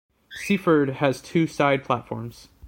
[0.31, 2.47] Seaford has two side platforms.